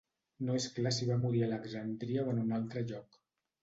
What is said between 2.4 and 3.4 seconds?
un altre lloc.